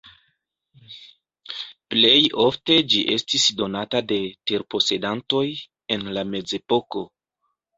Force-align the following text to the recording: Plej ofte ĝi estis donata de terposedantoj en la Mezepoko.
Plej 1.93 2.15
ofte 2.45 2.77
ĝi 2.93 3.03
estis 3.17 3.45
donata 3.61 4.03
de 4.13 4.19
terposedantoj 4.53 5.45
en 5.99 6.09
la 6.17 6.27
Mezepoko. 6.35 7.07